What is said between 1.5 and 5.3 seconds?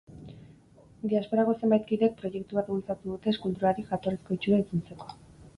zenbait kidek proiektu bat bultzatu dute eskulturari jatorrizko itxura itzutzeko.